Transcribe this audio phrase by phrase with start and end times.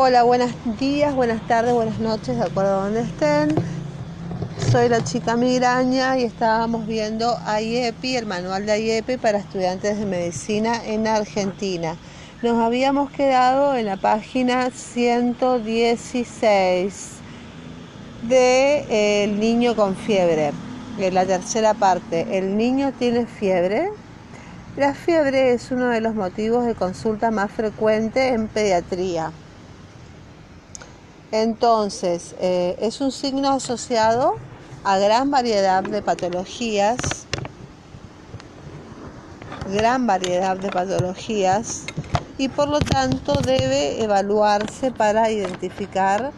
[0.00, 3.52] Hola, buenos días, buenas tardes, buenas noches, de acuerdo a donde estén.
[4.70, 10.06] Soy la chica migraña y estábamos viendo IEPI, el manual de IEPI para estudiantes de
[10.06, 11.96] medicina en Argentina.
[12.42, 17.08] Nos habíamos quedado en la página 116
[18.22, 20.52] de eh, El niño con fiebre,
[21.00, 22.38] en la tercera parte.
[22.38, 23.90] El niño tiene fiebre.
[24.76, 29.32] La fiebre es uno de los motivos de consulta más frecuente en pediatría.
[31.30, 34.36] Entonces, eh, es un signo asociado
[34.82, 37.26] a gran variedad de patologías,
[39.70, 41.84] gran variedad de patologías
[42.38, 46.32] y por lo tanto debe evaluarse para identificar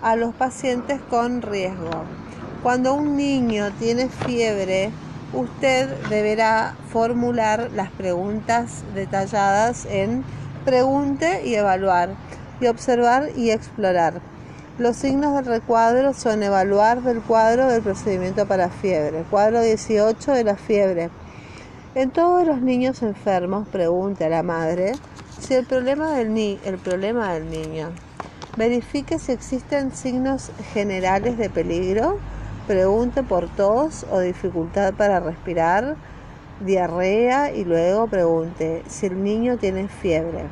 [0.00, 2.04] a los pacientes con riesgo.
[2.62, 4.92] Cuando un niño tiene fiebre,
[5.32, 10.22] usted deberá formular las preguntas detalladas en
[10.64, 12.10] pregunte y evaluar
[12.60, 14.35] y observar y explorar.
[14.78, 19.24] Los signos del recuadro son evaluar del cuadro del procedimiento para fiebre.
[19.30, 21.08] Cuadro 18 de la fiebre.
[21.94, 24.92] En todos los niños enfermos, pregunte a la madre
[25.40, 27.88] si el problema del, ni el problema del niño.
[28.58, 32.18] Verifique si existen signos generales de peligro.
[32.66, 35.96] Pregunte por tos o dificultad para respirar,
[36.60, 40.44] diarrea y luego pregunte si el niño tiene fiebre.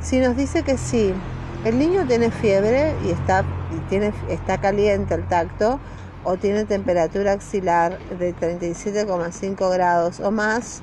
[0.00, 1.12] Si nos dice que sí,
[1.64, 3.42] el niño tiene fiebre y está,
[3.88, 5.80] tiene, está caliente el tacto
[6.22, 10.82] o tiene temperatura axilar de 37,5 grados o más.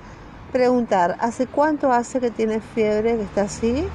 [0.52, 3.86] Preguntar, ¿hace cuánto hace que tiene fiebre, que está así?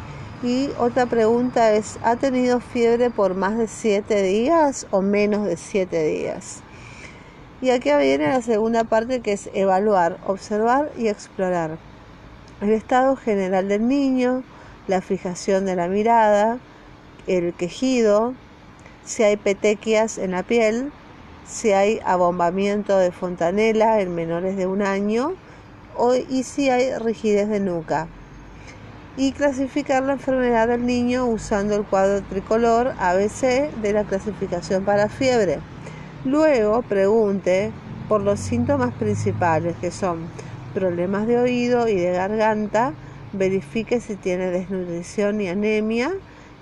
[0.42, 5.56] Y otra pregunta es, ¿ha tenido fiebre por más de 7 días o menos de
[5.56, 6.62] 7 días?
[7.60, 11.78] Y aquí viene la segunda parte que es evaluar, observar y explorar.
[12.60, 14.44] El estado general del niño,
[14.88, 16.58] la fijación de la mirada,
[17.26, 18.34] el quejido,
[19.04, 20.92] si hay petequias en la piel,
[21.46, 25.34] si hay abombamiento de fontanela en menores de un año
[25.96, 28.08] o, y si hay rigidez de nuca.
[29.16, 35.08] Y clasificar la enfermedad del niño usando el cuadro tricolor ABC de la clasificación para
[35.08, 35.60] fiebre.
[36.24, 37.72] Luego pregunte
[38.08, 40.28] por los síntomas principales que son
[40.74, 42.92] problemas de oído y de garganta,
[43.32, 46.12] verifique si tiene desnutrición y anemia,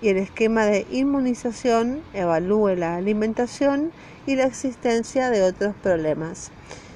[0.05, 3.91] y el esquema de inmunización evalúe la alimentación
[4.27, 6.51] y la existencia de otros problemas.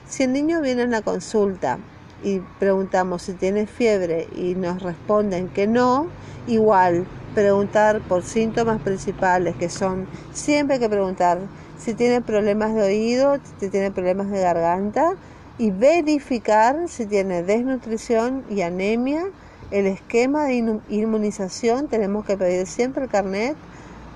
[0.07, 1.79] Si el niño viene en la consulta
[2.23, 6.09] y preguntamos si tiene fiebre y nos responden que no,
[6.47, 11.39] igual preguntar por síntomas principales que son siempre que preguntar
[11.79, 15.15] si tiene problemas de oído, si tiene problemas de garganta
[15.57, 19.29] y verificar si tiene desnutrición y anemia
[19.71, 23.57] el esquema de inmunización tenemos que pedir siempre el carnet,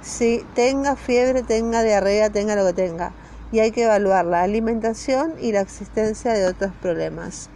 [0.01, 3.13] si tenga fiebre, tenga diarrea, tenga lo que tenga.
[3.53, 7.51] Y hay que evaluar la alimentación y la existencia de otros problemas.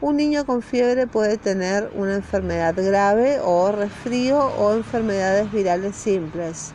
[0.00, 6.72] Un niño con fiebre puede tener una enfermedad grave o resfrío o enfermedades virales simples.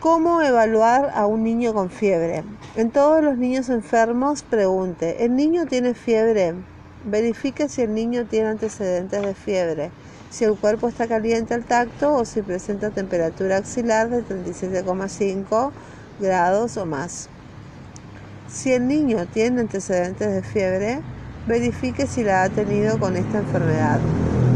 [0.00, 2.42] ¿Cómo evaluar a un niño con fiebre?
[2.74, 6.54] En todos los niños enfermos pregunte, ¿el niño tiene fiebre?
[7.04, 9.90] Verifique si el niño tiene antecedentes de fiebre,
[10.30, 15.70] si el cuerpo está caliente al tacto o si presenta temperatura axilar de 37,5
[16.20, 17.30] grados o más.
[18.48, 21.00] Si el niño tiene antecedentes de fiebre,
[21.46, 23.98] verifique si la ha tenido con esta enfermedad.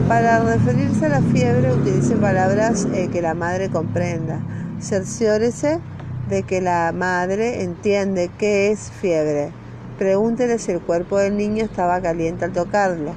[0.06, 4.40] Para referirse a la fiebre, utilice palabras eh, que la madre comprenda.
[4.80, 5.80] Cerciórese
[6.28, 9.63] de que la madre entiende qué es fiebre.
[9.98, 13.12] Pregúntele si el cuerpo del niño estaba caliente al tocarlo.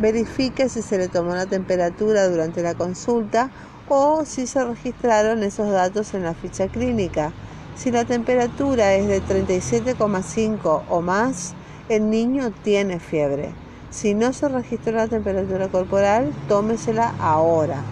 [0.00, 3.50] Verifique si se le tomó la temperatura durante la consulta
[3.88, 7.32] o si se registraron esos datos en la ficha clínica.
[7.76, 11.54] Si la temperatura es de 37,5 o más,
[11.88, 13.52] el niño tiene fiebre.
[13.90, 17.82] Si no se registró la temperatura corporal, tómesela ahora.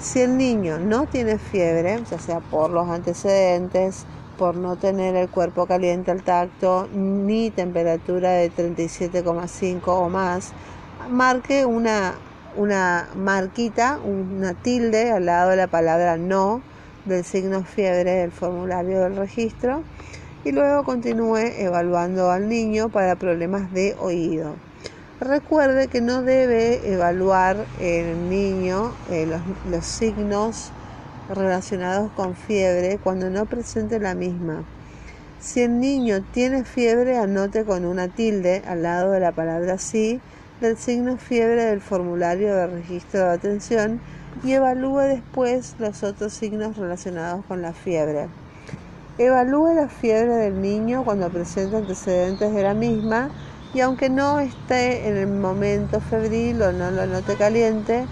[0.00, 4.06] Si el niño no tiene fiebre, ya sea por los antecedentes,
[4.38, 10.52] por no tener el cuerpo caliente al tacto ni temperatura de 37,5 o más,
[11.10, 12.14] marque una,
[12.56, 16.62] una marquita, una tilde al lado de la palabra no
[17.04, 19.82] del signo fiebre del formulario del registro
[20.44, 24.54] y luego continúe evaluando al niño para problemas de oído.
[25.20, 30.70] Recuerde que no debe evaluar el niño eh, los, los signos
[31.28, 34.64] relacionados con fiebre cuando no presente la misma.
[35.40, 40.20] Si el niño tiene fiebre, anote con una tilde al lado de la palabra sí
[40.60, 44.00] del signo fiebre del formulario de registro de atención
[44.42, 48.26] y evalúe después los otros signos relacionados con la fiebre.
[49.18, 53.30] Evalúe la fiebre del niño cuando presenta antecedentes de la misma
[53.74, 58.06] y aunque no esté en el momento febril o no lo note caliente,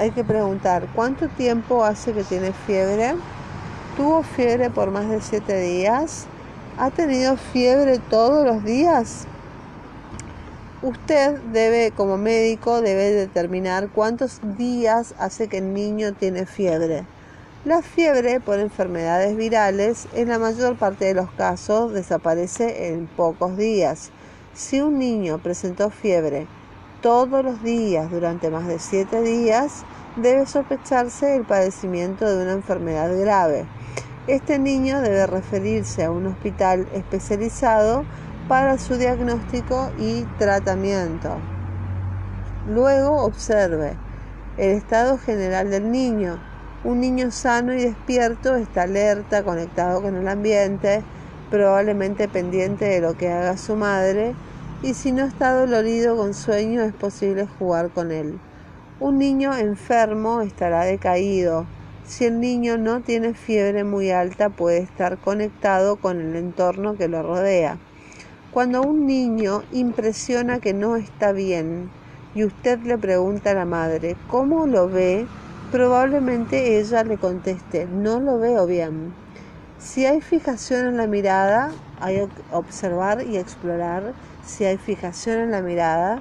[0.00, 3.16] hay que preguntar cuánto tiempo hace que tiene fiebre.
[3.98, 6.24] ¿Tuvo fiebre por más de siete días?
[6.78, 9.26] ¿Ha tenido fiebre todos los días?
[10.80, 17.04] Usted debe, como médico, debe determinar cuántos días hace que el niño tiene fiebre.
[17.66, 23.58] La fiebre por enfermedades virales en la mayor parte de los casos desaparece en pocos
[23.58, 24.08] días.
[24.54, 26.46] Si un niño presentó fiebre
[27.00, 29.84] todos los días durante más de siete días,
[30.16, 33.66] debe sospecharse el padecimiento de una enfermedad grave.
[34.26, 38.04] Este niño debe referirse a un hospital especializado
[38.48, 41.36] para su diagnóstico y tratamiento.
[42.68, 43.94] Luego observe
[44.58, 46.38] el estado general del niño.
[46.84, 51.02] Un niño sano y despierto está alerta, conectado con el ambiente,
[51.50, 54.34] probablemente pendiente de lo que haga su madre,
[54.82, 58.38] y si no está dolorido con sueño es posible jugar con él.
[58.98, 61.66] Un niño enfermo estará decaído.
[62.06, 67.08] Si el niño no tiene fiebre muy alta puede estar conectado con el entorno que
[67.08, 67.78] lo rodea.
[68.52, 71.90] Cuando un niño impresiona que no está bien
[72.34, 75.26] y usted le pregunta a la madre cómo lo ve,
[75.70, 79.12] probablemente ella le conteste no lo veo bien.
[79.78, 84.14] Si hay fijación en la mirada, hay que observar y explorar
[84.50, 86.20] si hay fijación en la mirada,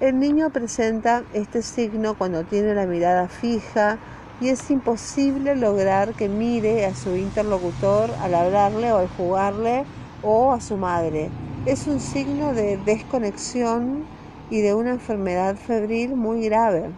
[0.00, 3.98] el niño presenta este signo cuando tiene la mirada fija
[4.40, 9.84] y es imposible lograr que mire a su interlocutor al hablarle o al jugarle
[10.22, 11.30] o a su madre.
[11.64, 14.04] Es un signo de desconexión
[14.50, 16.90] y de una enfermedad febril muy grave.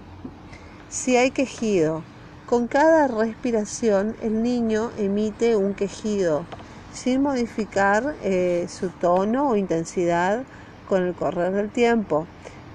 [0.89, 2.03] Si hay quejido,
[2.47, 6.45] con cada respiración el niño emite un quejido
[6.93, 10.45] sin modificar eh, su tono o intensidad
[10.89, 12.27] con el correr del tiempo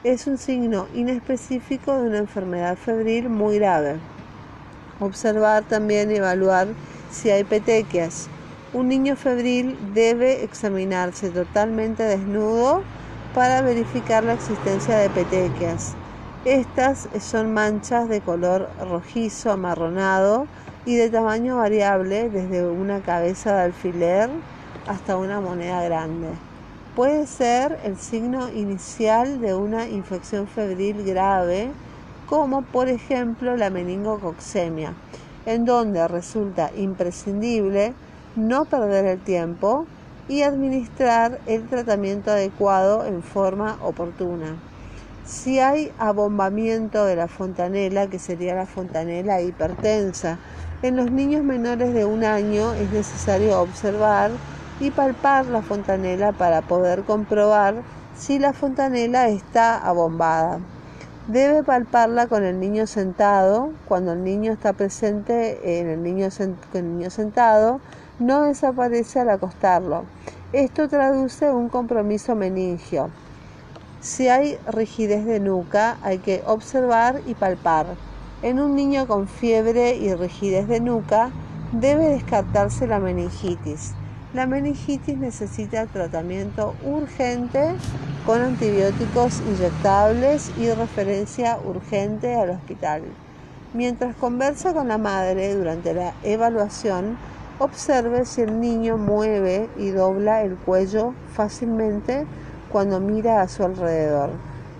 [0.04, 3.98] es un signo inespecífico de una enfermedad febril muy grave.
[5.02, 6.68] Observar también y evaluar
[7.12, 8.30] si hay petequias.
[8.74, 12.82] Un niño febril debe examinarse totalmente desnudo
[13.34, 15.96] para verificar la existencia de petequias.
[16.46, 20.48] Estas son manchas de color rojizo, amarronado
[20.86, 24.30] y de tamaño variable desde una cabeza de alfiler
[24.88, 26.49] hasta una moneda grande
[27.00, 31.72] puede ser el signo inicial de una infección febril grave,
[32.28, 34.96] como por ejemplo la meningococcemia,
[35.46, 37.94] en donde resulta imprescindible
[38.36, 39.86] no perder el tiempo
[40.28, 44.58] y administrar el tratamiento adecuado en forma oportuna.
[45.26, 50.38] Si hay abombamiento de la fontanela, que sería la fontanela hipertensa,
[50.82, 54.32] en los niños menores de un año es necesario observar
[54.80, 57.76] y palpar la fontanela para poder comprobar
[58.16, 60.60] si la fontanela está abombada.
[61.28, 63.72] Debe palparla con el niño sentado.
[63.88, 66.28] Cuando el niño está presente en el niño,
[66.74, 67.82] el niño sentado,
[68.18, 70.06] no desaparece al acostarlo.
[70.54, 73.10] Esto traduce un compromiso meningio.
[74.02, 77.86] Si hay rigidez de nuca, hay que observar y palpar.
[78.42, 81.30] En un niño con fiebre y rigidez de nuca,
[81.74, 83.94] debe descartarse la meningitis.
[84.32, 87.74] La meningitis necesita tratamiento urgente
[88.28, 93.02] con antibióticos inyectables y referencia urgente al hospital.
[93.74, 97.18] Mientras conversa con la madre durante la evaluación,
[97.58, 102.28] observe si el niño mueve y dobla el cuello fácilmente
[102.72, 104.30] cuando mira a su alrededor.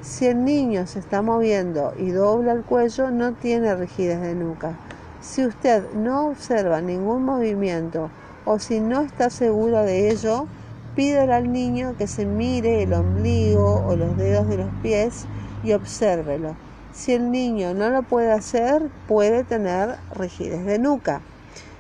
[0.04, 4.78] Si el niño se está moviendo y dobla el cuello, no tiene rigidez de nuca.
[5.22, 8.12] Si usted no observa ningún movimiento
[8.46, 10.48] o si no está seguro de ello,
[10.96, 15.26] pídele al niño que se mire el ombligo o los dedos de los pies
[15.64, 16.56] y obsérvelo.
[16.92, 21.22] Si el niño no lo puede hacer, puede tener rigidez de nuca.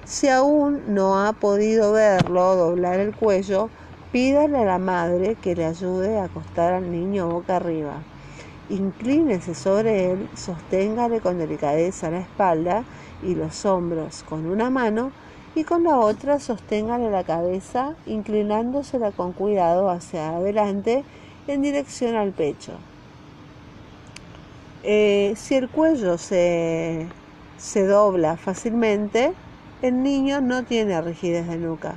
[0.06, 3.70] Si aún no ha podido verlo doblar el cuello,
[4.12, 8.02] pídale a la madre que le ayude a acostar al niño boca arriba.
[8.70, 12.84] Inclínese sobre él, sosténgale con delicadeza la espalda
[13.24, 15.12] y los hombros con una mano
[15.56, 21.04] y con la otra sosténgale la cabeza inclinándosela con cuidado hacia adelante
[21.48, 22.74] en dirección al pecho.
[24.84, 27.08] Eh, si el cuello se,
[27.58, 29.34] se dobla fácilmente,
[29.82, 31.96] el niño no tiene rigidez de nuca.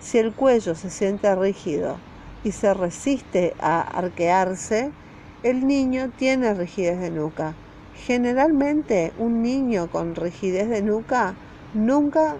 [0.00, 1.96] Si el cuello se siente rígido
[2.42, 4.90] y se resiste a arquearse,
[5.42, 7.54] el niño tiene rigidez de nuca.
[8.06, 11.34] Generalmente un niño con rigidez de nuca
[11.74, 12.36] nunca,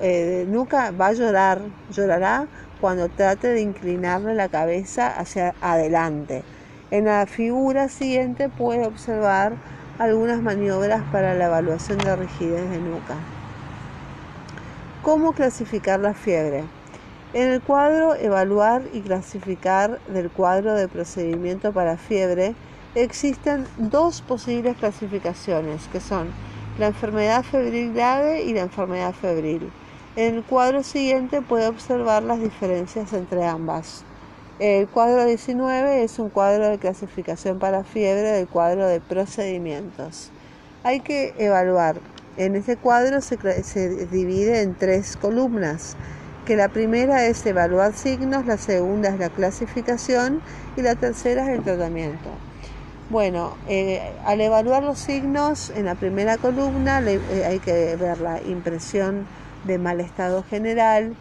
[0.00, 2.46] eh, nunca va a llorar, llorará
[2.80, 6.42] cuando trate de inclinarle la cabeza hacia adelante.
[6.90, 9.54] En la figura siguiente puede observar
[9.98, 13.14] algunas maniobras para la evaluación de rigidez de nuca.
[15.02, 16.64] ¿Cómo clasificar la fiebre?
[17.32, 22.54] En el cuadro Evaluar y clasificar del cuadro de procedimiento para fiebre
[22.94, 26.28] existen dos posibles clasificaciones que son
[26.78, 29.70] la enfermedad febril grave y la enfermedad febril.
[30.16, 34.04] En el cuadro siguiente puede observar las diferencias entre ambas.
[34.58, 40.30] El cuadro 19 es un cuadro de clasificación para fiebre del cuadro de procedimientos.
[40.84, 41.96] Hay que evaluar.
[42.36, 45.96] En este cuadro se, se divide en tres columnas
[46.44, 50.40] que la primera es evaluar signos, la segunda es la clasificación
[50.76, 52.30] y la tercera es el tratamiento.
[53.10, 58.40] Bueno, eh, al evaluar los signos en la primera columna eh, hay que ver la
[58.42, 59.26] impresión
[59.64, 61.14] de mal estado general,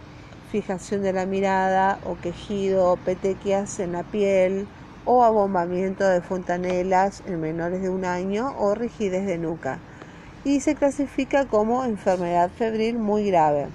[0.50, 4.66] fijación de la mirada o quejido, petequias en la piel
[5.04, 9.80] o abombamiento de fontanelas en menores de un año o rigidez de nuca.
[10.46, 13.68] Y se clasifica como enfermedad febril muy grave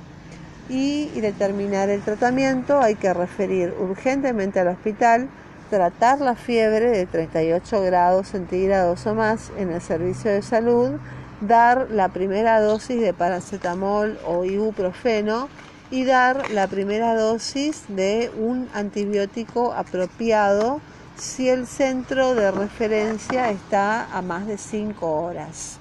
[0.69, 5.29] y, determinar el tratamiento hay que referir urgentemente al hospital,
[5.71, 10.93] tratar la fiebre de 38 grados centígrados o más en el servicio de salud,
[11.41, 15.49] dar la primera dosis de paracetamol o ibuprofeno
[15.91, 20.81] y dar la primera dosis de un antibiótico apropiado
[21.17, 25.79] si el centro de referencia está a más de 5 horas.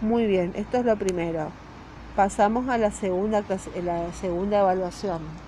[0.00, 1.50] Muy bien, esto es lo primero.
[2.14, 3.42] Pasamos a la segunda,
[3.82, 5.43] la segunda evaluación.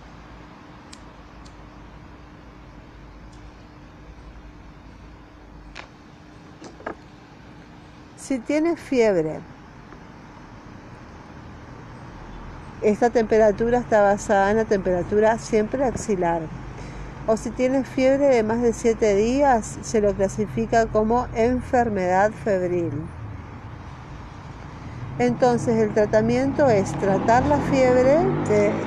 [8.26, 9.38] Si tienes fiebre,
[12.82, 16.40] esta temperatura está basada en la temperatura siempre axilar.
[17.28, 22.90] O si tienes fiebre de más de 7 días, se lo clasifica como enfermedad febril.
[25.20, 28.26] Entonces el tratamiento es tratar la fiebre,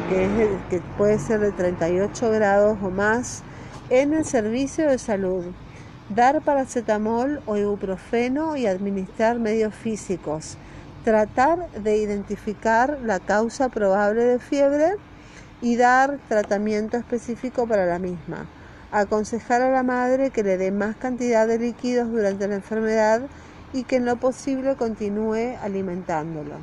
[0.09, 3.43] que, puede ser de 38 grados o más,
[3.89, 5.45] en el servicio de salud.
[6.09, 10.57] Dar paracetamol o ibuprofeno y administrar medios físicos.
[11.03, 14.95] Tratar de identificar la causa probable de fiebre
[15.61, 18.47] y dar tratamiento específico para la misma.
[18.91, 23.21] Aconsejar a la madre que le dé más cantidad de líquidos durante la enfermedad
[23.71, 26.55] y que en lo posible continúe alimentándolo.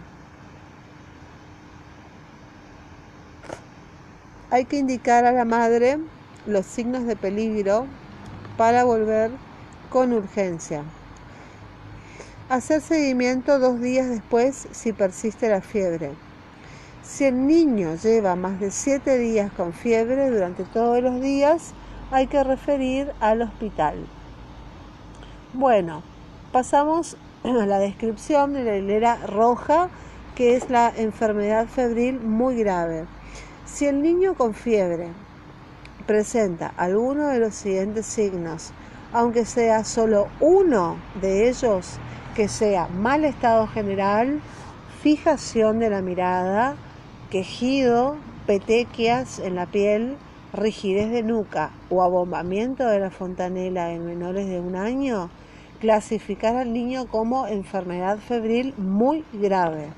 [4.51, 5.99] Hay que indicar a la madre
[6.47, 7.87] los signos de peligro
[8.57, 9.31] para volver
[9.91, 10.83] con urgencia.
[12.49, 16.13] Hacer seguimiento dos días después si persiste la fiebre.
[17.03, 21.73] Si el niño lleva más de siete días con fiebre durante todos los días,
[22.11, 24.07] hay que referir al hospital.
[25.53, 26.03] Bueno,
[26.53, 29.89] pasamos a la descripción de la hilera roja,
[30.35, 33.07] que es la enfermedad febril muy grave.
[33.65, 35.09] Si el niño con fiebre
[36.07, 38.73] presenta alguno de los siguientes signos,
[39.13, 41.99] aunque sea solo uno de ellos,
[42.35, 44.41] que sea mal estado general,
[45.03, 46.77] fijación de la mirada,
[47.31, 50.17] quejido, petequias en la piel,
[50.53, 55.31] rigidez de nuca o abombamiento de la fontanela en menores de un año,
[55.81, 59.89] clasificar al niño como enfermedad febril muy grave.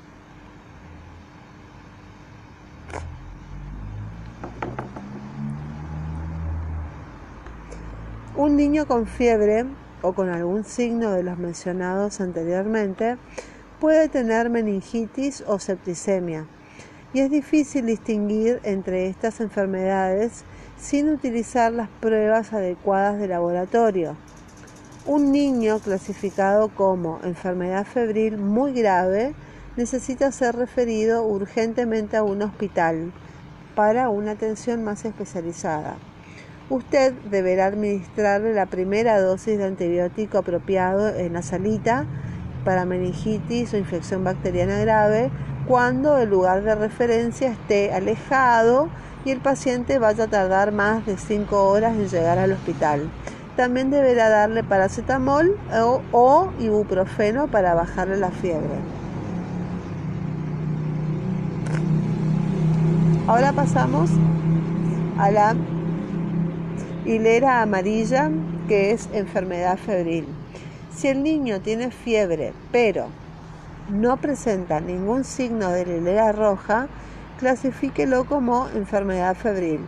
[8.38, 9.64] Un niño con fiebre
[10.00, 13.16] o con algún signo de los mencionados anteriormente
[13.80, 16.46] puede tener meningitis o septicemia
[17.12, 20.44] y es difícil distinguir entre estas enfermedades
[20.78, 24.14] sin utilizar las pruebas adecuadas de laboratorio.
[25.04, 29.34] Un niño clasificado como enfermedad febril muy grave
[29.76, 33.12] necesita ser referido urgentemente a un hospital
[33.74, 35.96] para una atención más especializada.
[36.70, 42.04] Usted deberá administrarle la primera dosis de antibiótico apropiado en la salita
[42.62, 45.30] para meningitis o infección bacteriana grave
[45.66, 48.90] cuando el lugar de referencia esté alejado
[49.24, 53.08] y el paciente vaya a tardar más de 5 horas en llegar al hospital.
[53.56, 55.56] También deberá darle paracetamol
[56.12, 58.76] o, ibuprofeno para bajarle la fiebre.
[63.26, 64.10] Ahora pasamos
[65.18, 65.56] a la
[67.08, 68.30] hilera amarilla,
[68.68, 70.26] que es enfermedad febril.
[70.94, 73.08] Si el niño tiene fiebre, pero
[73.88, 76.88] no presenta ningún signo de la hilera roja,
[77.38, 79.80] clasifíquelo como enfermedad febril.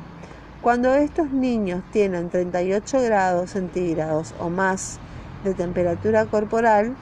[0.62, 4.98] Cuando estos niños tienen 38 grados centígrados o más
[5.44, 6.94] de temperatura corporal,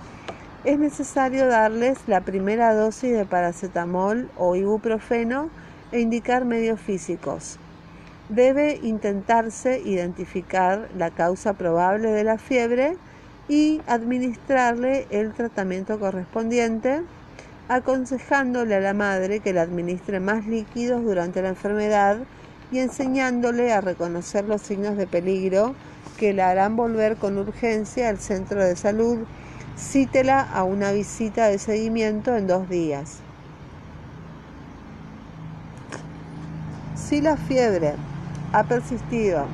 [0.64, 5.48] es necesario darles la primera dosis de paracetamol o ibuprofeno
[5.92, 7.60] e indicar medios físicos.
[8.28, 12.99] Debe intentarse identificar la causa probable de la fiebre
[13.49, 17.00] y administrarle el tratamiento correspondiente,
[17.68, 22.18] aconsejándole a la madre que le administre más líquidos durante la enfermedad
[22.70, 25.75] y enseñándole a reconocer los signos de peligro
[26.18, 29.20] que la harán volver con urgencia al centro de salud.
[29.78, 33.20] Cítela a una visita de seguimiento en dos días.
[36.94, 37.94] Si la fiebre
[38.52, 39.47] ha persistido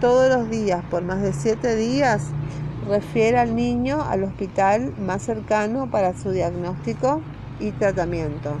[0.00, 2.22] todos los días por más de siete días,
[2.88, 7.22] refiere al niño al hospital más cercano para su diagnóstico
[7.60, 8.56] y tratamiento.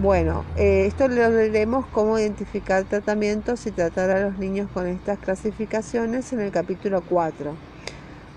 [0.00, 5.18] Bueno, eh, esto lo veremos cómo identificar tratamientos y tratar a los niños con estas
[5.18, 7.52] clasificaciones en el capítulo 4.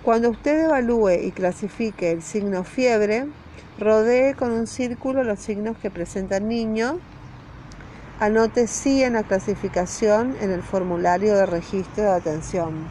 [0.04, 3.28] Cuando usted evalúe y clasifique el signo fiebre,
[3.78, 6.98] rodee con un círculo los signos que presenta el niño.
[8.22, 12.86] Anote sí en la clasificación en el formulario de registro de atención.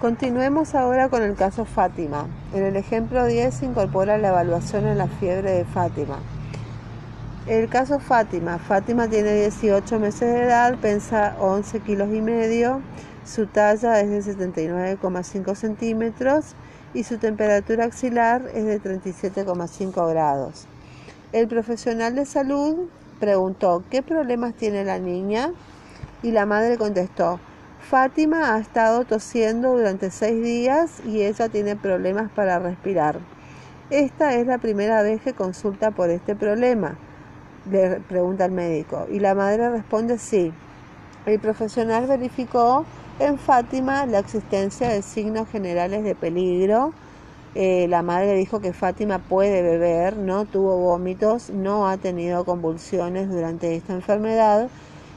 [0.00, 2.28] Continuemos ahora con el caso Fátima.
[2.54, 6.18] En el ejemplo 10 se incorpora la evaluación en la fiebre de Fátima.
[7.48, 8.58] El caso Fátima.
[8.58, 12.80] Fátima tiene 18 meses de edad, pesa 11 kilos y medio,
[13.24, 16.54] su talla es de 79,5 centímetros
[16.96, 20.66] y su temperatura axilar es de 37,5 grados.
[21.32, 22.88] El profesional de salud
[23.20, 25.52] preguntó qué problemas tiene la niña
[26.22, 27.38] y la madre contestó
[27.88, 33.18] Fátima ha estado tosiendo durante seis días y ella tiene problemas para respirar.
[33.90, 36.96] Esta es la primera vez que consulta por este problema,
[37.70, 39.06] le pregunta el médico.
[39.08, 40.52] Y la madre responde sí.
[41.26, 42.86] El profesional verificó
[43.18, 46.92] en Fátima la existencia de signos generales de peligro.
[47.54, 53.30] Eh, la madre dijo que Fátima puede beber, no tuvo vómitos, no ha tenido convulsiones
[53.30, 54.68] durante esta enfermedad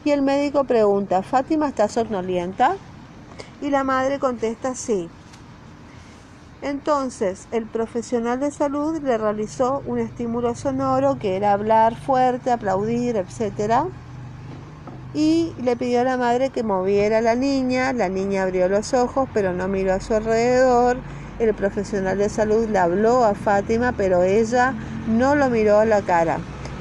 [0.05, 2.77] y el médico pregunta, ¿Fátima está somnolienta?
[3.61, 5.09] Y la madre contesta sí.
[6.61, 13.17] Entonces, el profesional de salud le realizó un estímulo sonoro que era hablar fuerte, aplaudir,
[13.17, 13.85] etc.
[15.13, 17.93] Y le pidió a la madre que moviera a la niña.
[17.93, 20.97] La niña abrió los ojos, pero no miró a su alrededor.
[21.39, 24.73] El profesional de salud le habló a Fátima, pero ella
[25.07, 26.37] no lo miró a la cara.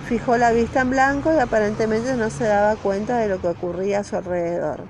[0.08, 4.00] Fijó la vista en blanco y aparentemente no se daba cuenta de lo que ocurría
[4.00, 4.80] a su alrededor.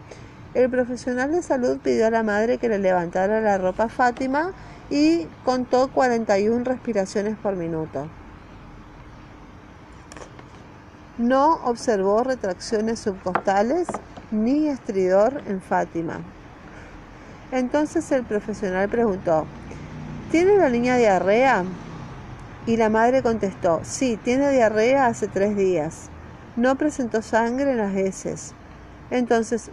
[0.55, 4.53] El profesional de salud pidió a la madre que le levantara la ropa a Fátima
[4.90, 8.09] y contó 41 respiraciones por minuto.
[11.18, 13.88] No observó retracciones subcostales
[14.31, 16.20] ni estridor en Fátima.
[17.50, 19.44] Entonces el profesional preguntó,
[20.31, 21.64] ¿tiene la niña diarrea?
[22.66, 26.09] Y la madre contestó, sí, tiene diarrea hace tres días.
[26.54, 28.54] No presentó sangre en las heces.
[29.11, 29.72] Entonces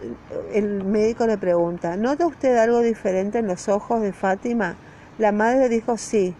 [0.52, 4.74] el médico le pregunta, ¿nota usted algo diferente en los ojos de Fátima?
[5.16, 6.34] La madre dijo sí.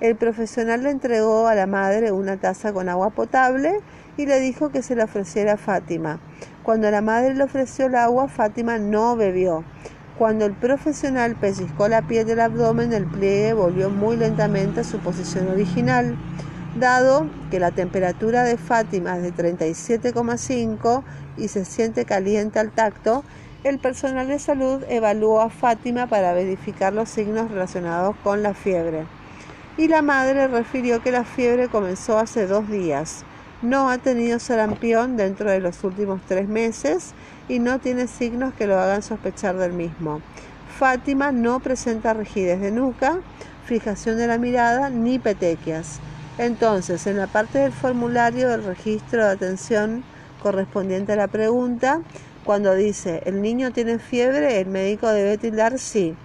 [0.00, 3.80] El profesional le entregó a la madre una taza con agua potable
[4.16, 6.18] y le dijo que se la ofreciera a Fátima.
[6.62, 9.64] Cuando la madre le ofreció el agua, Fátima no bebió.
[10.18, 14.98] Cuando el profesional pellizcó la piel del abdomen, el pliegue volvió muy lentamente a su
[14.98, 16.16] posición original.
[16.78, 21.02] Dado que la temperatura de Fátima es de 37,5
[21.36, 23.24] y se siente caliente al tacto,
[23.64, 29.04] el personal de salud evaluó a Fátima para verificar los signos relacionados con la fiebre.
[29.76, 33.24] Y la madre refirió que la fiebre comenzó hace dos días.
[33.62, 37.12] No ha tenido sarampión dentro de los últimos tres meses
[37.48, 40.20] y no tiene signos que lo hagan sospechar del mismo.
[40.78, 43.18] Fátima no presenta rigidez de nuca,
[43.64, 46.00] fijación de la mirada ni petequias.
[46.38, 50.02] Entonces, en la parte del formulario del registro de atención
[50.42, 52.00] correspondiente a la pregunta,
[52.42, 56.16] cuando dice el niño tiene fiebre, el médico debe tildar sí.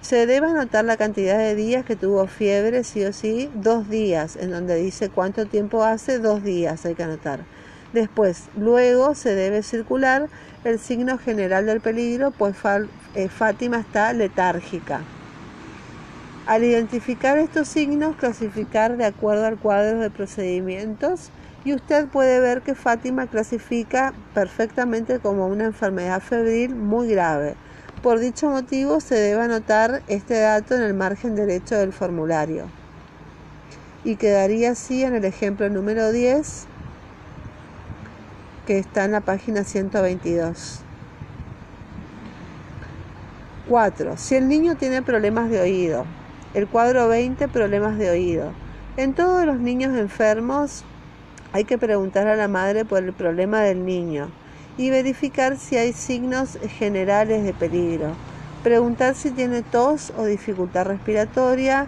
[0.00, 4.36] Se debe anotar la cantidad de días que tuvo fiebre, sí o sí, dos días,
[4.36, 7.40] en donde dice cuánto tiempo hace, dos días hay que anotar.
[7.92, 10.28] Después, luego se debe circular
[10.64, 12.56] el signo general del peligro, pues
[13.14, 15.02] eh, Fátima está letárgica.
[16.46, 21.30] Al identificar estos signos, clasificar de acuerdo al cuadro de procedimientos
[21.64, 27.54] y usted puede ver que Fátima clasifica perfectamente como una enfermedad febril muy grave.
[28.02, 32.64] Por dicho motivo se debe anotar este dato en el margen derecho del formulario.
[34.04, 36.64] Y quedaría así en el ejemplo número 10
[38.66, 40.80] que está en la página 122.
[43.68, 44.16] 4.
[44.16, 46.06] Si el niño tiene problemas de oído.
[46.54, 48.52] El cuadro 20, problemas de oído.
[48.96, 50.84] En todos los niños enfermos
[51.52, 54.30] hay que preguntar a la madre por el problema del niño
[54.78, 58.14] y verificar si hay signos generales de peligro.
[58.62, 61.86] Preguntar si tiene tos o dificultad respiratoria,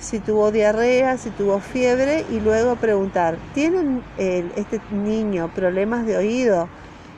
[0.00, 6.68] si tuvo diarrea, si tuvo fiebre y luego preguntar, ¿tiene este niño problemas de oído?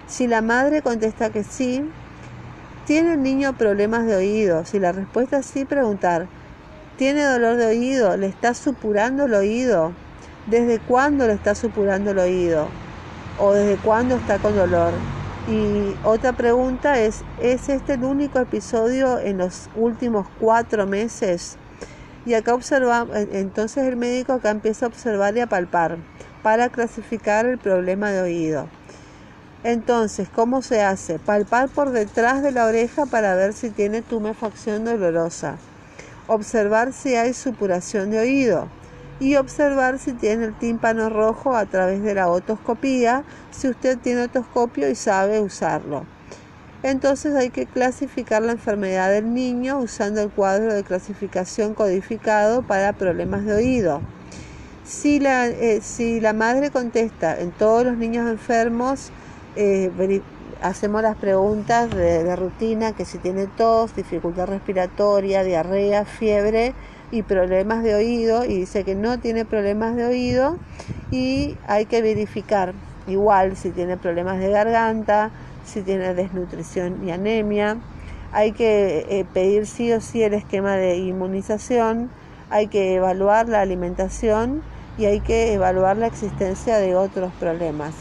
[0.06, 1.84] Si la madre contesta que sí,
[2.86, 4.64] ¿tiene el niño problemas de oído?
[4.64, 6.28] Si la respuesta es sí, preguntar,
[6.96, 8.16] ¿tiene dolor de oído?
[8.16, 9.92] ¿Le está supurando el oído?
[10.46, 12.68] ¿Desde cuándo le está supurando el oído?
[13.38, 14.94] ¿O desde cuándo está con dolor?
[15.46, 21.58] Y otra pregunta es, ¿es este el único episodio en los últimos cuatro meses?
[22.24, 25.98] Y acá observa, entonces el médico acá empieza a observar y a palpar
[26.42, 28.68] para clasificar el problema de oído.
[29.64, 31.18] Entonces, ¿cómo se hace?
[31.18, 35.58] Palpar por detrás de la oreja para ver si tiene tumefacción dolorosa.
[36.26, 38.68] Observar si hay supuración de oído
[39.18, 44.22] y observar si tiene el tímpano rojo a través de la otoscopía, si usted tiene
[44.22, 46.04] otoscopio y sabe usarlo.
[46.82, 52.92] Entonces hay que clasificar la enfermedad del niño usando el cuadro de clasificación codificado para
[52.92, 54.00] problemas de oído.
[54.84, 59.10] Si la, eh, si la madre contesta en todos los niños enfermos,
[59.56, 59.90] eh,
[60.62, 66.74] hacemos las preguntas de rutina, que si tiene tos, dificultad respiratoria, diarrea, fiebre,
[67.10, 70.56] y problemas de oído y dice que no tiene problemas de oído
[71.10, 72.74] y hay que verificar
[73.06, 75.30] igual si tiene problemas de garganta,
[75.64, 77.78] si tiene desnutrición y anemia.
[78.32, 82.10] Hay que eh, pedir sí o sí el esquema de inmunización,
[82.50, 84.62] hay que evaluar la alimentación
[84.98, 87.94] y hay que evaluar la existencia de otros problemas.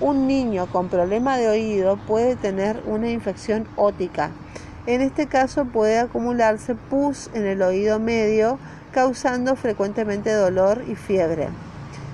[0.00, 4.30] Un niño con problema de oído puede tener una infección ótica
[4.86, 8.58] en este caso puede acumularse pus en el oído medio,
[8.92, 11.48] causando frecuentemente dolor y fiebre.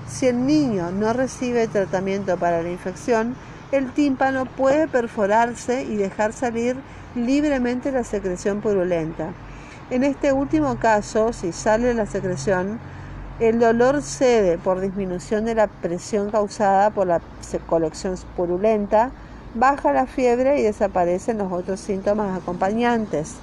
[0.09, 3.37] Si el niño no recibe tratamiento para la infección,
[3.73, 6.77] el tímpano puede perforarse y dejar salir
[7.15, 9.33] libremente la secreción purulenta.
[9.91, 12.79] En este último caso, si sale la secreción,
[13.41, 17.21] el dolor cede por disminución de la presión causada por la
[17.67, 19.11] colección purulenta,
[19.59, 23.35] baja la fiebre y desaparecen los otros síntomas acompañantes.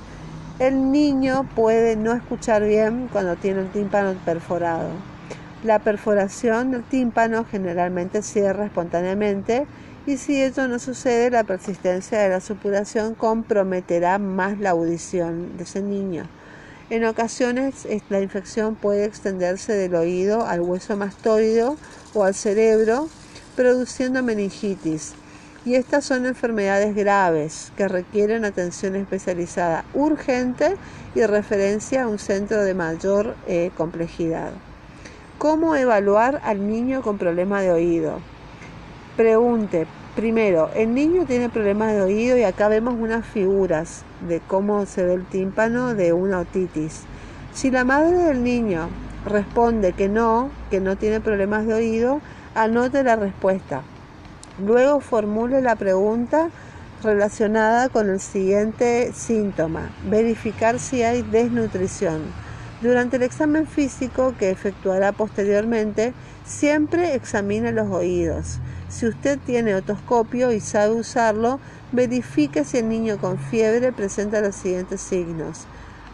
[0.59, 4.87] El niño puede no escuchar bien cuando tiene el tímpano perforado.
[5.63, 9.67] La perforación del tímpano generalmente cierra espontáneamente
[10.05, 15.63] y si esto no sucede, la persistencia de la supuración comprometerá más la audición de
[15.63, 16.27] ese niño.
[16.89, 21.75] En ocasiones la infección puede extenderse del oído al hueso mastoideo
[22.13, 23.09] o al cerebro,
[23.55, 25.15] produciendo meningitis
[25.65, 30.75] y estas son enfermedades graves que requieren atención especializada urgente
[31.15, 34.51] y referencia a un centro de mayor eh, complejidad.
[35.39, 38.19] ¿Cómo evaluar al niño con problema de oído?
[39.17, 44.85] Pregunte, primero, el niño tiene problemas de oído y acá vemos unas figuras de cómo
[44.85, 47.01] se ve el tímpano de una otitis.
[47.53, 48.87] Si la madre del niño
[49.25, 52.21] responde que no, que no tiene problemas de oído,
[52.53, 53.81] anote la respuesta
[54.57, 56.49] Luego formule la pregunta
[57.03, 62.21] relacionada con el siguiente síntoma, verificar si hay desnutrición.
[62.81, 66.13] Durante el examen físico que efectuará posteriormente,
[66.45, 68.59] siempre examine los oídos.
[68.87, 71.59] Si usted tiene otoscopio y sabe usarlo,
[71.91, 75.65] verifique si el niño con fiebre presenta los siguientes signos,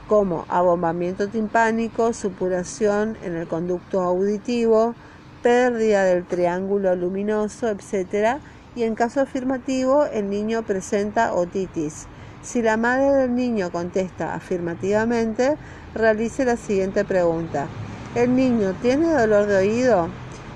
[0.07, 4.95] como abombamiento timpánico, supuración en el conducto auditivo,
[5.41, 8.39] pérdida del triángulo luminoso, etc.
[8.75, 12.07] Y en caso afirmativo, el niño presenta otitis.
[12.41, 15.57] Si la madre del niño contesta afirmativamente,
[15.93, 17.67] realice la siguiente pregunta.
[18.15, 20.09] ¿El niño tiene dolor de oído?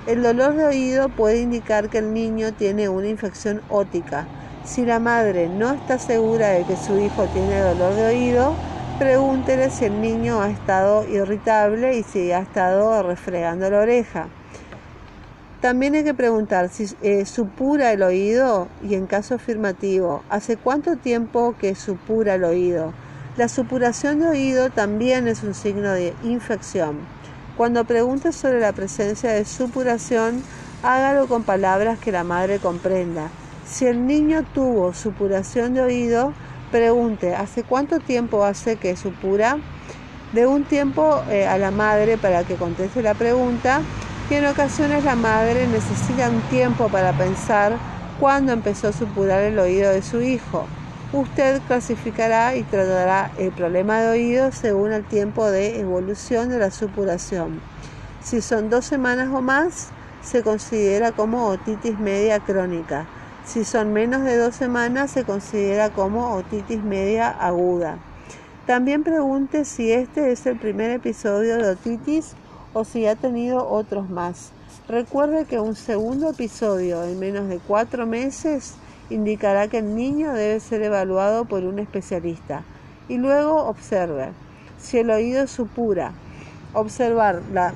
[0.06, 4.26] El dolor de oído puede indicar que el niño tiene una infección ótica.
[4.64, 8.54] Si la madre no está segura de que su hijo tiene dolor de oído,
[8.98, 14.28] pregúntele si el niño ha estado irritable y si ha estado refregando la oreja.
[15.60, 20.96] También hay que preguntar si eh, supura el oído y en caso afirmativo, ¿hace cuánto
[20.96, 22.92] tiempo que supura el oído?
[23.36, 26.98] La supuración de oído también es un signo de infección.
[27.56, 30.42] Cuando pregunte sobre la presencia de supuración,
[30.82, 33.30] Hágalo con palabras que la madre comprenda.
[33.66, 36.32] Si el niño tuvo supuración de oído,
[36.70, 39.58] pregunte, ¿hace cuánto tiempo hace que supura?
[40.32, 43.80] De un tiempo eh, a la madre para que conteste la pregunta
[44.28, 47.76] y en ocasiones la madre necesita un tiempo para pensar
[48.18, 50.66] cuándo empezó a supurar el oído de su hijo.
[51.12, 56.72] Usted clasificará y tratará el problema de oído según el tiempo de evolución de la
[56.72, 57.60] supuración.
[58.22, 59.88] Si son dos semanas o más,
[60.22, 63.06] se considera como otitis media crónica.
[63.44, 67.98] Si son menos de dos semanas, se considera como otitis media aguda.
[68.66, 72.34] También pregunte si este es el primer episodio de otitis
[72.76, 74.52] o si ha tenido otros más.
[74.86, 78.74] Recuerde que un segundo episodio en menos de cuatro meses
[79.08, 82.64] indicará que el niño debe ser evaluado por un especialista.
[83.08, 84.32] Y luego observe
[84.78, 86.12] si el oído supura.
[86.74, 87.72] Observar la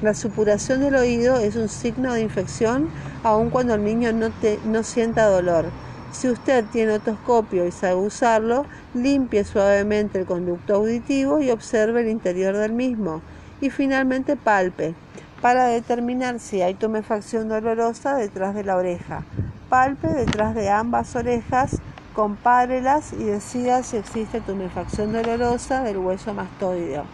[0.00, 2.88] la supuración del oído es un signo de infección
[3.22, 4.30] aun cuando el niño no,
[4.64, 5.66] no sienta dolor.
[6.10, 8.64] Si usted tiene otoscopio y sabe usarlo,
[8.94, 13.22] limpie suavemente el conducto auditivo y observe el interior del mismo.
[13.62, 14.94] Y finalmente palpe
[15.40, 19.24] para determinar si hay tumefacción dolorosa detrás de la oreja.
[19.70, 21.80] Palpe detrás de ambas orejas,
[22.12, 27.06] compárelas y decida si existe tumefacción dolorosa del hueso mastoideo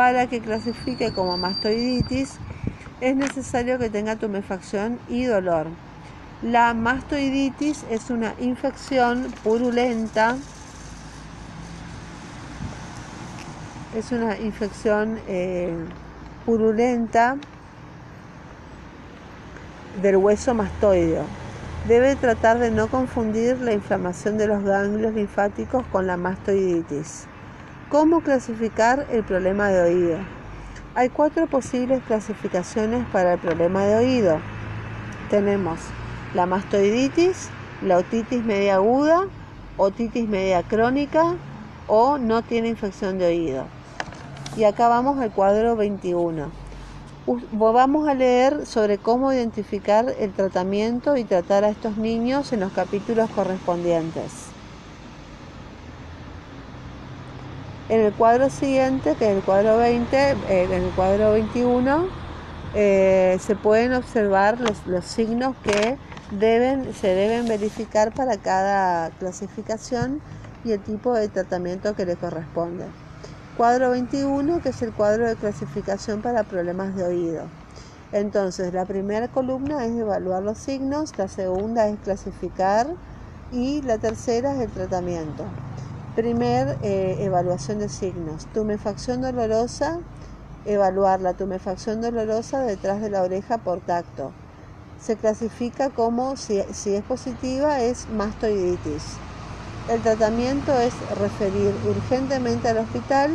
[0.00, 2.38] para que clasifique como mastoiditis
[3.02, 5.66] es necesario que tenga tumefacción y dolor.
[6.40, 10.38] La mastoiditis es una infección purulenta,
[13.94, 15.74] es una infección eh,
[16.46, 17.36] purulenta
[20.00, 21.24] del hueso mastoideo.
[21.88, 27.26] Debe tratar de no confundir la inflamación de los ganglios linfáticos con la mastoiditis.
[27.88, 30.18] ¿Cómo clasificar el problema de oído?
[30.94, 34.38] Hay cuatro posibles clasificaciones para el problema de oído.
[35.30, 35.80] Tenemos
[36.34, 37.48] la mastoiditis,
[37.82, 39.26] la otitis media aguda,
[39.76, 41.34] otitis media crónica
[41.88, 43.79] o no tiene infección de oído.
[44.56, 46.50] Y acá vamos al cuadro 21.
[47.52, 52.72] Vamos a leer sobre cómo identificar el tratamiento y tratar a estos niños en los
[52.72, 54.46] capítulos correspondientes.
[57.88, 62.06] En el cuadro siguiente, que es el cuadro 20, eh, en el cuadro 21,
[62.74, 65.96] eh, se pueden observar los, signos que
[66.30, 70.20] deben, se deben verificar para cada clasificación
[70.64, 72.86] y el tipo de tratamiento que le corresponde.
[73.60, 77.42] Cuadro 21, que es el cuadro de clasificación para problemas de oído.
[78.10, 82.86] Entonces, la primera columna es evaluar los signos, la segunda es clasificar
[83.52, 85.44] y la tercera es el tratamiento.
[86.16, 88.46] Primer eh, evaluación de signos.
[88.54, 89.98] Tumefacción dolorosa.
[90.64, 94.30] Evaluar la tumefacción dolorosa detrás de la oreja por tacto.
[95.02, 99.18] Se clasifica como, si, si es positiva, es mastoiditis.
[99.90, 103.32] El tratamiento es referir urgentemente al hospital,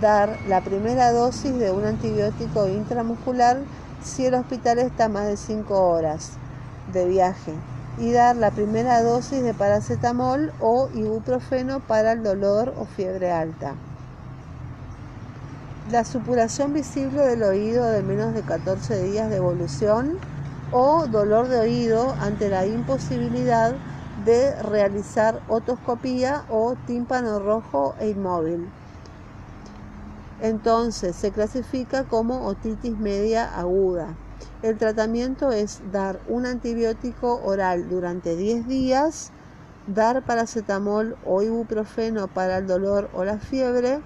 [0.00, 3.58] dar la primera dosis de un antibiótico intramuscular
[4.02, 6.32] si el hospital está más de 5 horas
[6.92, 7.54] de viaje
[7.98, 13.74] y dar la primera dosis de paracetamol o ibuprofeno para el dolor o fiebre alta.
[15.92, 20.18] La supuración visible del oído de menos de 14 días de evolución
[20.72, 23.76] o dolor de oído ante la imposibilidad
[24.24, 28.68] realizar otoscopía o tímpano rojo e inmóvil.
[30.40, 34.16] Entonces se clasifica como otitis media aguda.
[34.62, 39.30] El tratamiento es dar un antibiótico oral durante 10 días,
[39.86, 44.00] dar paracetamol o ibuprofeno para el dolor o la fiebre,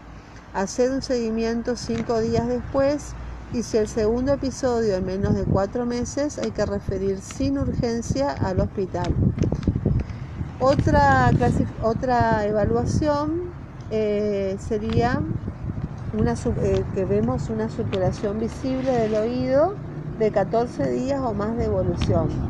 [0.52, 3.16] hacer un seguimiento 5 días después
[3.52, 8.30] y si el segundo episodio en menos de 4 meses hay que referir sin urgencia
[8.32, 9.12] al hospital.
[10.58, 11.34] Otra,
[11.78, 13.54] otra evaluación
[13.90, 15.22] eh, sería
[16.10, 19.80] una, eh, que vemos una superación visible del oído
[20.16, 22.48] de 14 días o más de evolución.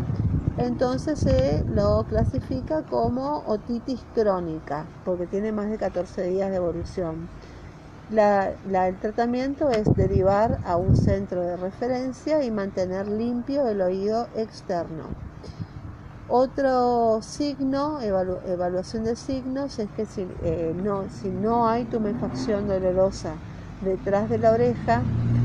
[0.57, 7.33] Entonces se lo clasifica como otitis crónica, porque tiene más de 14 días de evolución.
[8.09, 15.26] el tratamiento es derivar a un centro de referencia y mantener limpio el oído externo.
[16.29, 23.45] Otro signo, evaluación de signos, es que si, eh, no, si no hay tumefacción dolorosa
[23.81, 25.03] detrás de la oreja,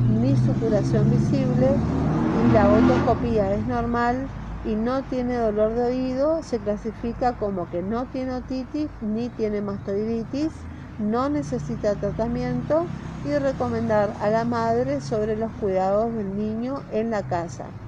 [0.08, 1.86] ni supuración visible,
[2.32, 4.32] y la otoscopía es normal
[4.64, 9.62] y no tiene dolor de oído, se clasifica como que no tiene otitis ni tiene
[9.62, 10.68] mastoiditis,
[10.98, 12.92] no necesita tratamiento
[13.24, 17.81] y recomendar a la madre sobre los cuidados del niño en la casa.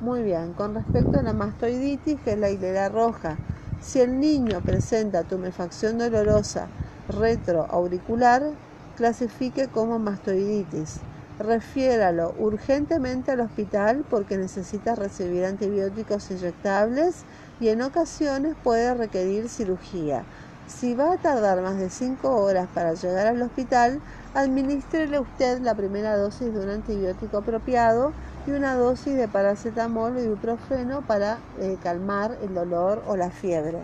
[0.00, 3.42] Muy bien, con respecto a la mastoiditis, que es la hilera roja,
[3.78, 6.72] si el niño presenta tumefacción dolorosa
[7.06, 8.42] retroauricular,
[8.94, 11.04] clasifique como mastoiditis.
[11.38, 17.26] Refiéralo urgentemente al hospital porque necesita recibir antibióticos inyectables
[17.58, 20.28] y en ocasiones puede requerir cirugía.
[20.64, 25.74] Si va a tardar más de 5 horas para llegar al hospital, administrele usted la
[25.74, 31.76] primera dosis de un antibiótico apropiado y una dosis de paracetamol o ibuprofeno para eh,
[31.82, 33.78] calmar el dolor o la fiebre.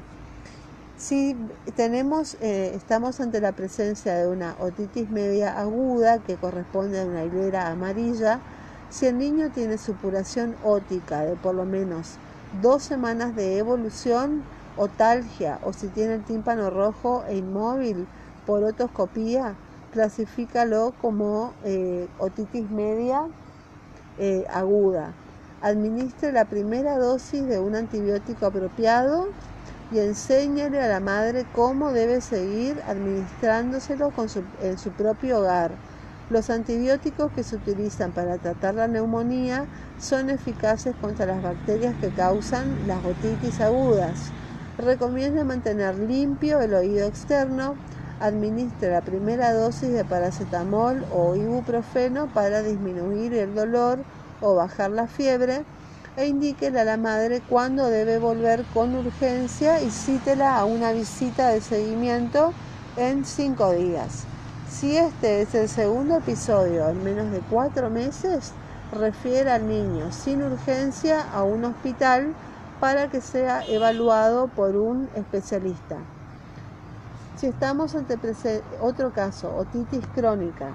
[0.97, 1.37] Si
[1.75, 7.25] tenemos, eh, estamos ante la presencia de una otitis media aguda que corresponde a una
[7.25, 8.41] hilera amarilla,
[8.89, 12.15] si el niño tiene supuración ótica de por lo menos
[12.63, 14.43] dos semanas de evolución,
[14.79, 18.07] otalgia o si tiene el tímpano rojo e inmóvil
[18.47, 19.55] por otoscopía,
[19.93, 23.27] clasifícalo como eh, otitis media
[24.19, 25.13] eh, aguda.
[25.63, 29.29] Administre la primera dosis de un antibiótico apropiado
[29.93, 34.13] y enséñale a la madre cómo debe seguir administrándoselo
[34.63, 35.73] en su propio hogar.
[36.29, 39.67] Los antibióticos que se utilizan para tratar la neumonía
[40.01, 44.33] son eficaces contra las bacterias que causan las otitis agudas.
[44.77, 47.77] Recomienda mantener limpio el oído externo.
[48.19, 53.99] Administre la primera dosis de paracetamol o ibuprofeno para disminuir el dolor
[54.41, 55.65] o bajar la fiebre
[56.17, 61.49] e indíquele a la madre cuándo debe volver con urgencia y cítela a una visita
[61.49, 62.55] de seguimiento
[62.97, 64.25] en cinco días.
[64.67, 68.53] Si este es el segundo episodio en menos de cuatro meses,
[68.93, 72.35] refiere al niño sin urgencia a un hospital
[72.81, 76.16] para que sea evaluado por un especialista.
[77.37, 78.19] Si estamos ante
[78.81, 80.73] otro caso, otitis crónica,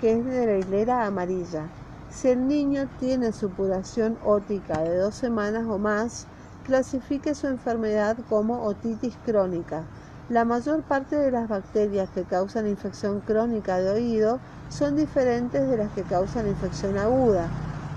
[0.00, 1.66] que es de la hilera amarilla,
[2.08, 6.26] si el niño tiene supuración ótica de dos semanas o más,
[6.64, 9.82] clasifique su enfermedad como otitis crónica.
[10.30, 15.76] La mayor parte de las bacterias que causan infección crónica de oído son diferentes de
[15.76, 17.48] las que causan infección aguda.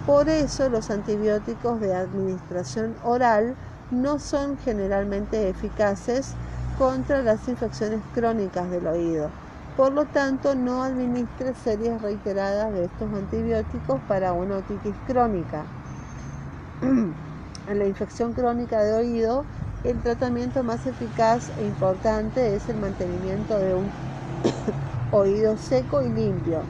[0.07, 3.53] Por eso los antibióticos de administración oral
[3.91, 6.33] no son generalmente eficaces
[6.77, 9.29] contra las infecciones crónicas del oído.
[9.75, 15.65] Por lo tanto, no administre series reiteradas de estos antibióticos para una otitis crónica.
[16.81, 19.45] en la infección crónica de oído,
[19.83, 23.91] el tratamiento más eficaz e importante es el mantenimiento de un
[25.11, 26.61] oído seco y limpio.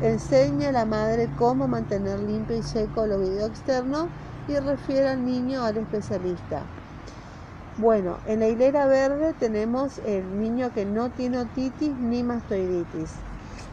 [0.00, 4.08] Enseña a la madre cómo mantener limpio y seco el oído externo
[4.48, 6.62] y refiere al niño al especialista.
[7.78, 13.10] Bueno, en la hilera verde tenemos el niño que no tiene otitis ni mastoiditis.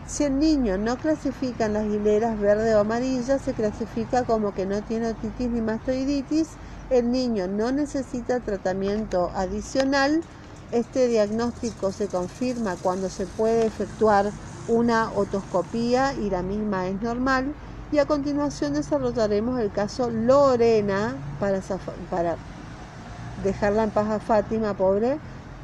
[0.07, 4.65] Si el niño no clasifica en las hileras verde o amarilla, se clasifica como que
[4.65, 6.47] no tiene otitis ni mastoiditis.
[6.89, 10.23] El niño no necesita tratamiento adicional.
[10.71, 14.31] Este diagnóstico se confirma cuando se puede efectuar
[14.69, 17.53] una otoscopía y la misma es normal.
[17.91, 21.59] Y a continuación desarrollaremos el caso Lorena para,
[22.09, 22.37] para
[23.43, 25.17] dejarla en paz a Fátima, pobre.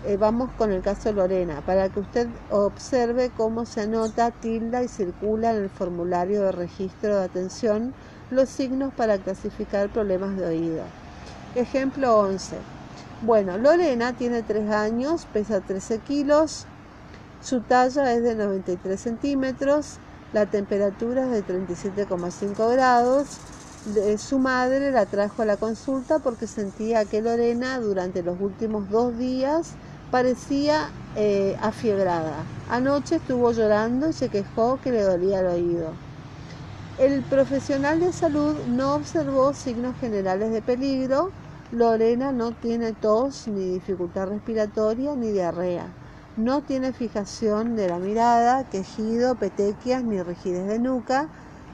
[0.05, 4.87] Eh, vamos con el caso Lorena, para que usted observe cómo se anota, tilda y
[4.87, 7.93] circula en el formulario de registro de atención
[8.29, 10.83] los signos para clasificar problemas de oído.
[11.55, 12.57] Ejemplo 11.
[13.21, 16.67] Bueno, Lorena tiene 3 años, pesa 13 kilos,
[17.41, 19.97] su talla es de 93 centímetros,
[20.33, 23.39] la temperatura es de 37,5 grados.
[24.17, 29.17] Su madre la trajo a la consulta porque sentía que Lorena durante los últimos dos
[29.17, 29.73] días
[30.11, 32.45] parecía eh, afiebrada.
[32.69, 35.93] Anoche estuvo llorando y se quejó que le dolía el oído.
[36.97, 41.31] El profesional de salud no observó signos generales de peligro.
[41.71, 45.87] Lorena no tiene tos, ni dificultad respiratoria, ni diarrea.
[46.37, 51.29] No tiene fijación de la mirada, quejido, petequias ni rigidez de nuca.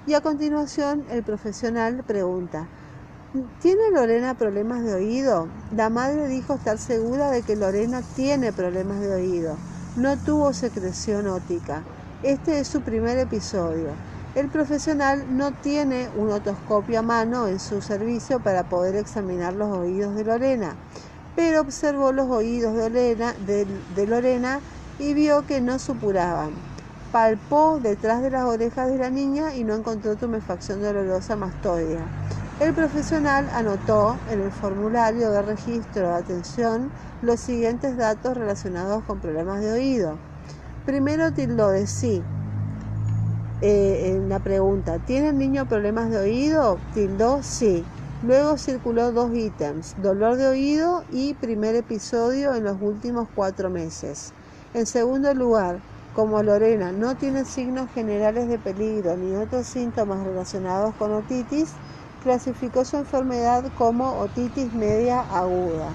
[0.08, 2.68] Y a continuación el profesional pregunta,
[3.62, 5.48] ¿tiene Lorena problemas de oído?
[5.76, 9.56] La madre dijo estar segura de que Lorena tiene problemas de oído.
[9.96, 11.84] No tuvo secreción óptica.
[12.24, 13.90] Este es su primer episodio.
[14.36, 19.70] El profesional no tiene un otoscopio a mano en su servicio para poder examinar los
[19.78, 20.76] oídos de Lorena
[21.36, 24.60] pero observó los oídos de Lorena,
[25.00, 26.71] y vio que no supuraban.
[27.12, 32.06] Palpó detrás de las orejas de la niña y no encontró tumefacción dolorosa mastoidea.
[32.62, 36.90] El profesional anotó en el formulario de registro de atención
[37.22, 40.18] los siguientes datos relacionados con problemas de oído.
[40.86, 42.22] Primero tildó de sí.
[43.62, 46.80] Eh, en la pregunta, ¿tiene el niño problemas de oído?
[46.94, 47.84] Tildó sí.
[48.24, 54.32] Luego circuló dos ítems, dolor de oído y primer episodio en los últimos cuatro meses.
[54.74, 55.80] En segundo lugar,
[56.16, 61.70] como Lorena no tiene signos generales de peligro ni otros síntomas relacionados con otitis,
[62.24, 65.90] clasificó su enfermedad como otitis media aguda.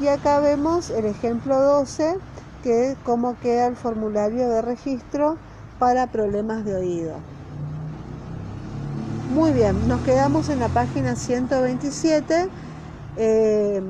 [0.00, 2.18] Y acá vemos el ejemplo 12,
[2.62, 5.36] que es cómo queda el formulario de registro
[5.78, 7.14] para problemas de oído.
[9.34, 12.48] Muy bien, nos quedamos en la página 127
[13.18, 13.82] eh,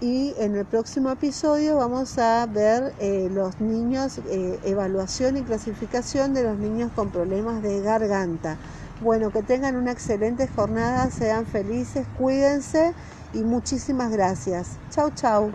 [0.00, 6.32] y en el próximo episodio vamos a ver eh, los niños, eh, evaluación y clasificación
[6.32, 8.56] de los niños con problemas de garganta.
[8.98, 12.94] Bueno, que tengan una excelente jornada, sean felices, cuídense
[13.32, 14.78] y muchísimas gracias.
[14.90, 15.52] Chau, chau.